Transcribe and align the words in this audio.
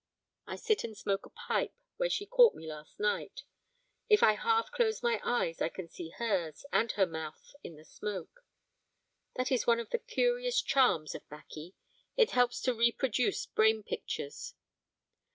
I 0.47 0.55
sit 0.55 0.83
and 0.83 0.97
smoke 0.97 1.27
a 1.27 1.29
pipe 1.29 1.75
where 1.97 2.09
she 2.09 2.25
caught 2.25 2.55
me 2.55 2.67
last 2.67 2.99
night. 2.99 3.43
If 4.09 4.23
I 4.23 4.33
half 4.33 4.71
close 4.71 5.03
my 5.03 5.21
eyes 5.23 5.61
I 5.61 5.69
can 5.69 5.89
see 5.89 6.09
hers, 6.17 6.65
and 6.73 6.91
her 6.93 7.05
mouth, 7.05 7.51
in 7.63 7.75
the 7.75 7.85
smoke. 7.85 8.43
That 9.35 9.51
is 9.51 9.67
one 9.67 9.79
of 9.79 9.91
the 9.91 9.99
curious 9.99 10.59
charms 10.59 11.13
of 11.13 11.29
baccy, 11.29 11.75
it 12.17 12.31
helps 12.31 12.61
to 12.61 12.73
reproduce 12.73 13.45
brain 13.45 13.83
pictures. 13.83 14.55